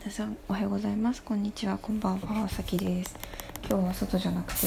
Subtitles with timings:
[0.00, 1.22] 皆さんおはようございます。
[1.22, 1.76] こんにちは。
[1.76, 2.48] こんばんは。
[2.48, 3.14] さきです。
[3.68, 4.66] 今日は外じゃなくて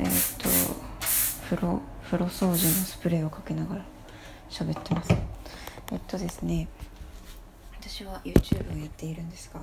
[0.00, 0.48] えー、っと
[1.44, 3.84] 風呂風呂掃除のスプレーをかけながら
[4.50, 5.12] 喋ってます。
[5.92, 6.66] えっとですね
[7.80, 9.60] 私は YouTube をやっているんですが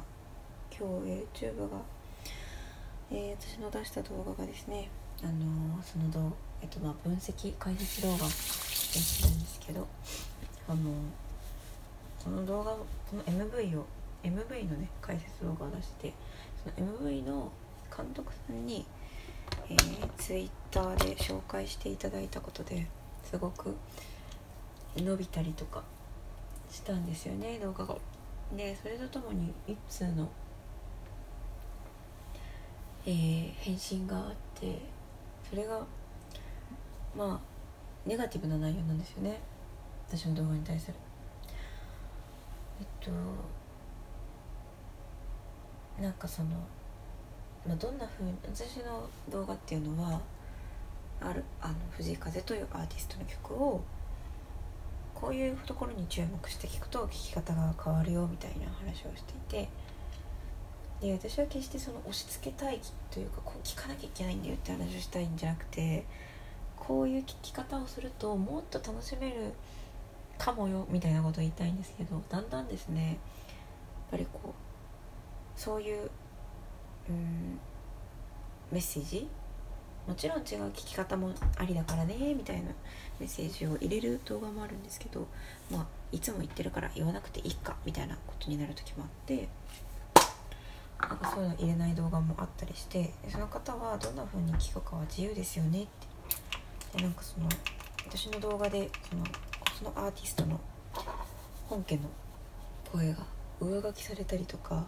[0.70, 1.78] 今日 YouTube が、
[3.12, 4.90] えー、私の出した動画がですね
[5.22, 8.36] あのー、その動えっとまあ分析解説動画をやって
[9.28, 9.86] るんですけど
[10.70, 10.94] あの
[12.22, 13.86] その動画この MV を
[14.24, 16.14] MV のね解説動画を出して
[16.64, 17.52] その MV の
[17.96, 18.86] 監督さんに、
[19.68, 22.86] えー、Twitter で紹介していただいたことで
[23.24, 23.76] すごく
[24.96, 25.84] 伸びたりとか
[26.70, 27.96] したんですよね動画が。
[28.56, 30.30] でそれとともに一通の、
[33.06, 34.78] えー、返信があって
[35.50, 35.82] それが
[37.18, 39.40] まあネガティブな内容なんですよね
[40.08, 40.94] 私の動画に対する。
[42.82, 43.12] えっと
[46.02, 46.50] なんかその、
[47.68, 50.20] まあ、どんなふうに私の動画っていうのは
[51.20, 53.84] あるあの藤井風というアーティストの曲を
[55.14, 59.70] こういうところに注目して聴くと聴き方が変わるよみたいな話をしていて
[61.02, 62.80] で私は決してその押し付けたい
[63.12, 66.06] というかこう聴かなきゃいけないんだよって話をしたいんじゃなくて
[66.76, 69.54] こういう聴き方をするともっと楽しめる
[70.42, 72.40] かもよみたいなことを言いたいんですけどだ。
[72.40, 72.60] んだ。
[72.62, 73.18] んですねやっ
[74.12, 76.10] ぱりこうそういう
[77.10, 77.60] うん
[78.72, 79.30] メッセージ
[80.08, 81.84] もちろん違う聞き方もありだ。
[81.84, 82.72] からねみたいな
[83.20, 85.28] メッセージを入れる動画もあるんですけど
[85.70, 89.48] まあいつも言ってるから言わなくていいかみたいなことになる時もあって
[91.00, 95.88] なんかそういうの入れない動画もあったりしてその方はどんな風に聞くかは自由ですよねっ
[96.94, 97.48] てでなんかその
[98.08, 99.24] 私の動画でその
[99.82, 100.60] そのアーティストの
[101.68, 102.04] 本家の
[102.92, 103.26] 声が
[103.60, 104.86] 上書きされたりとか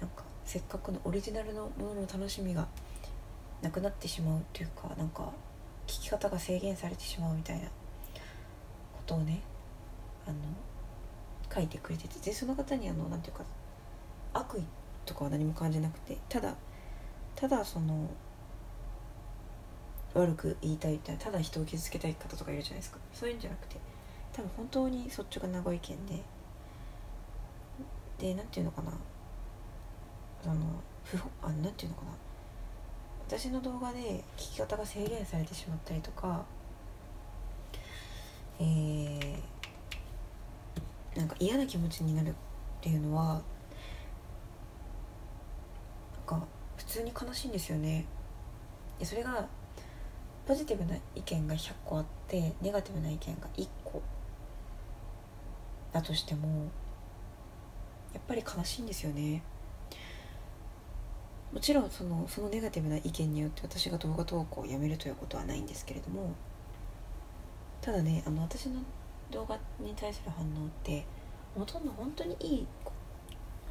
[0.00, 2.66] なんかせっかくのオリジナルのものの楽しみが
[3.60, 5.30] なくなってしまうというかなんか
[5.86, 7.70] 聞き方が制限されてしまうみたいなこ
[9.06, 9.40] とをね
[10.26, 10.36] あの
[11.54, 13.44] 書いてくれててでその方にあのなんていうか
[14.34, 14.64] 悪意
[15.06, 16.56] とかは何も感じなくてただ
[17.36, 18.10] ただその
[20.14, 22.98] 悪く言いたいたただ人を傷つけたい方とかいるじゃないですか。
[23.12, 23.76] そういうんじゃなくて
[24.32, 26.22] 多分本当に率直なご意見で
[28.18, 28.92] で何て言うのかな。
[30.44, 30.60] あの
[31.04, 32.10] 不あなんていうのかな。
[33.28, 36.44] 私の動画で聞き方が制限されてしまったりとか
[38.60, 39.38] えー、
[41.18, 42.32] なんか嫌な気持ちになるっ
[42.80, 43.42] ていうのはなん
[46.26, 46.44] か
[46.76, 48.04] 普通に悲しいんですよね。
[48.98, 49.48] でそれが
[50.46, 54.02] ポジティブな意見が100個あってネガティブな意見が1個
[55.92, 56.70] だとしても
[58.12, 59.42] やっぱり悲しいんですよね。
[61.52, 66.34] もちろんそのそのネガティブな意見によって私が動画投稿をやめるということはないんですけれども
[67.82, 68.80] ただねあの私の
[69.30, 71.04] 動画に対する反応って
[71.54, 72.66] ほとんど本当にいい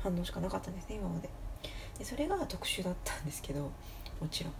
[0.02, 1.30] 反応しかなかったんですね今まで。
[1.98, 3.62] でそれが特殊だったんですけど
[4.20, 4.54] もちろん。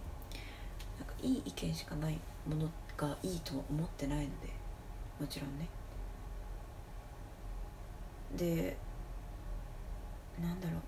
[1.22, 4.48] いい意見しかないものがいいと思ってないので
[5.20, 5.68] もちろんね。
[8.36, 8.76] で
[10.40, 10.80] なんだろう。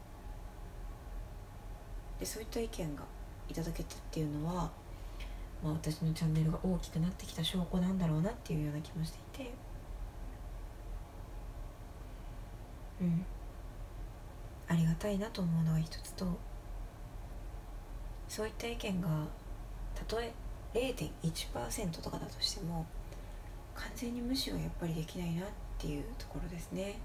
[2.21, 3.03] でそういった意見が
[3.49, 4.71] いただけたっていうのは、
[5.63, 9.55] まあ、私のチャンネルが大きくなってきた証拠なんだろうなっていうような気もしていて。
[13.01, 13.25] うん。
[14.67, 16.27] ありがたいなと思うのが一つと
[18.29, 19.09] そういった意見が
[19.95, 20.33] たとえ
[20.75, 22.87] 0.1%とかだとしても
[23.75, 25.47] 完全に無視はやっぱりできないなっ
[25.79, 26.99] ていうところですね。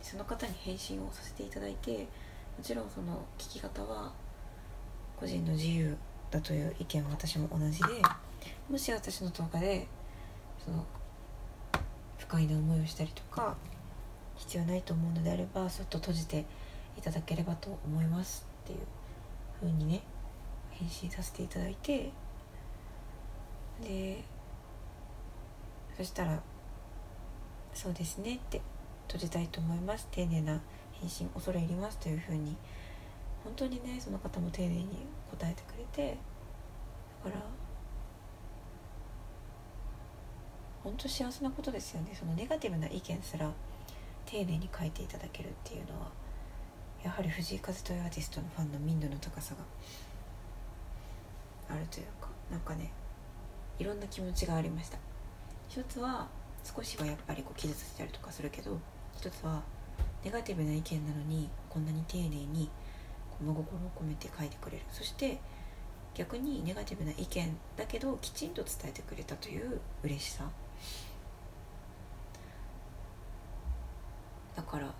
[0.00, 2.08] その方に返信をさせていただいて
[2.58, 4.12] もちろんその聞き方は
[5.16, 5.96] 個人の自由
[6.30, 7.84] だという意見は私も同じで
[8.68, 9.86] もし私の動画で
[10.64, 10.84] その
[12.18, 13.56] 不快な思いをしたりとか
[14.36, 16.44] 必要ないと思うのであればそっと閉じて
[16.98, 18.78] いただければと思いますっていう
[19.60, 20.02] 風にね
[20.82, 22.10] 返信させていただいて
[23.82, 24.24] で
[25.96, 26.42] そしたら
[27.72, 28.60] 「そうですね」って
[29.06, 30.08] 閉じたいと思います。
[30.10, 30.60] 丁寧な
[30.92, 32.56] 返信恐れ入りますというふうに
[33.44, 36.16] 本当にねその方も丁寧に答えてくれて
[37.24, 37.42] だから
[40.82, 42.14] 本当幸せなことですよね。
[42.14, 43.52] そのネガティブな意見すら
[44.26, 46.10] 丁寧に書いていただけるっていうのは
[47.04, 49.64] やはり藤井風というアーティストのファンの民度の高さが
[51.72, 52.92] あるというかなんかね
[53.78, 54.98] いろんな気持ちがありました。
[55.68, 56.28] 一つは
[56.62, 58.78] 少しはやっぱりこう傷ついたりとかするけど
[59.16, 59.62] 一つは
[60.24, 62.70] ネガティブな意見なのにこんなに丁寧に
[63.40, 64.84] 真心を込めて書いてくれる。
[64.92, 65.40] そして
[66.14, 70.48] 逆にネガティブな意見だけどきちんと伝えてくれたという嬉しさ。
[74.54, 74.92] だからも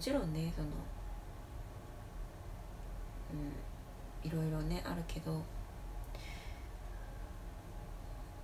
[0.00, 0.70] ちろんねそのう
[3.36, 3.52] ん
[4.22, 5.42] いろいろねあるけど。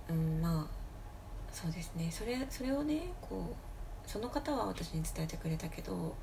[0.09, 0.67] うんまあ
[1.51, 2.09] そうですね。
[2.11, 3.53] それそれをねこ
[4.05, 6.15] うその方は私に伝えてくれたけど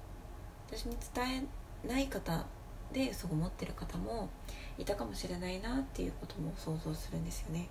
[0.68, 1.44] 私に伝
[1.84, 2.46] えない方
[2.92, 4.30] でそう思ってる方も
[4.78, 7.68] いたかもしれないなっていうことも想像するんですよね。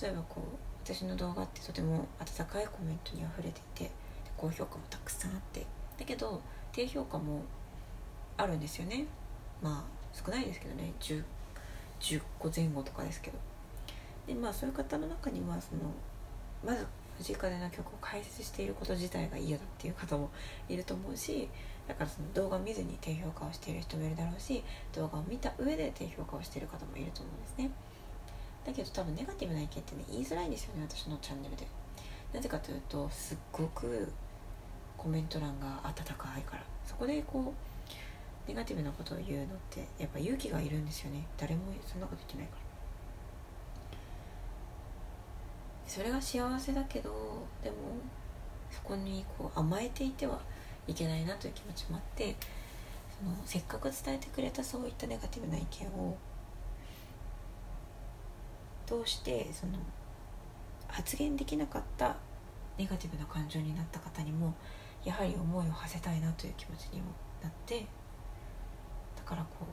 [0.00, 3.90] 例えばこう私の動画ってとても温かいコメントにあふれていて
[4.36, 5.64] 高評価もたくさんあって。
[5.98, 6.42] だけど
[6.72, 7.42] 低評価も
[8.36, 9.06] あるんですよね。
[9.62, 10.92] まあ少ないですけどね。
[11.00, 11.22] 10,
[12.00, 13.38] 10個前後とかですけど。
[14.26, 15.80] でまあそういう方の中にはその
[16.64, 16.86] まず
[17.18, 20.30] 藤井風の曲を解説していること自体が嫌だっていう方も
[20.68, 21.48] いると思うし
[21.86, 24.62] だからその動画を見ずに低評価をしている人もいるだろうし
[24.92, 27.70] 動画を見た上で低評価をしている方もいると思うんですね。
[28.64, 31.66] だけど多分ネガティブな意見ってね言いづらいんですよね私のチャンネルで。
[32.32, 34.10] なぜかというとすっごく
[34.96, 36.62] コメント欄が温かいから。
[36.86, 37.71] そこでこう
[38.46, 41.26] ネガティブなことを言うのってやっぱ勇気がいるんですよね。
[41.38, 42.72] 誰もそんなこと言ってないから。
[45.86, 47.10] それが幸せだけど
[47.62, 47.76] でも
[48.70, 50.40] そこにこう甘えていては
[50.86, 52.34] いけないなという気持ちもあって
[53.20, 56.16] そのせっかく伝えてくれたそういったネガティブな意見を
[58.86, 59.74] 通してその
[60.88, 62.16] 発言できなかった
[62.78, 64.54] ネガティブな感情になった方にも
[65.04, 67.08] やはり思いを馳せたいなという気持ちにも
[67.42, 67.84] なって
[69.22, 69.66] だからこ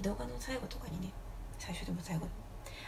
[0.00, 1.12] う動画の最後とかにね
[1.58, 2.30] 最初でも最後でも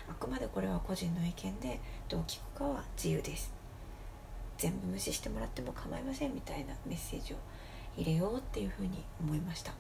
[0.08, 3.53] あくまでこれは個人の意見でどう聞くかは自由です。
[4.56, 7.37] 全部無視してもらっても構いませんみたいなメッセージを
[7.97, 9.73] 入れようっていうふうに思いました。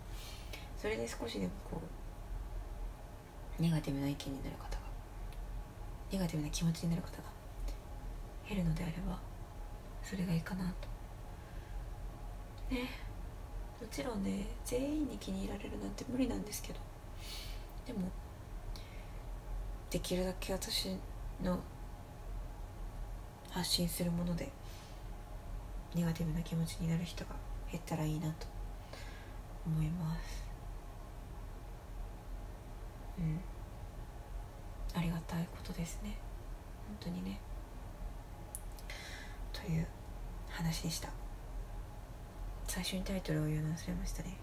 [0.76, 1.80] それで少しでもこ
[3.58, 4.82] うネガティブな意見になる方が
[6.12, 7.22] ネガティブな気持ちになる方が
[8.48, 9.18] 減るのであれば
[10.02, 10.74] それがいいかな
[12.68, 12.74] と。
[12.74, 13.05] ね。
[13.86, 16.80] もちろんね全員に気に入られるなんて無理なんですけど
[17.86, 18.10] でも
[19.90, 20.96] できるだけ私
[21.40, 21.60] の
[23.48, 24.50] 発信するもので
[25.94, 27.30] ネガティブな気持ちになる人が
[27.70, 28.46] 減ったらいいなと
[29.64, 30.44] 思います
[33.18, 33.40] うん
[34.94, 36.18] ありがたいことですね
[36.88, 37.40] 本当にね
[39.52, 39.86] という
[40.50, 41.25] 話でした
[42.66, 44.36] 最初にタイトルを言うの忘れましたね。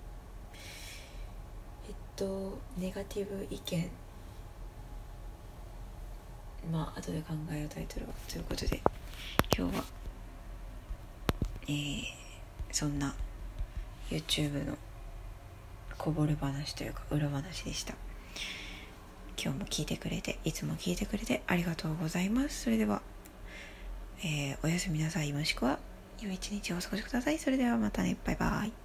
[1.88, 3.90] えっとネガティブ意見。
[6.72, 8.82] まあ後で考えようタイトルはということで
[9.56, 9.84] 今日は
[11.68, 12.04] えー、
[12.72, 13.14] そんな
[14.10, 14.78] YouTube の
[15.98, 17.94] こぼれ話というか裏話でした。
[19.42, 22.64] 今日も聞いてくれていつも聞いてくれてありがとうございます。
[22.64, 23.02] それでは、
[24.20, 25.34] えー、おやすみなさい。
[25.34, 25.80] もしくは
[26.24, 27.38] 良い一日をお過ごしください。
[27.38, 28.18] それではまたね。
[28.26, 28.83] バイバイ。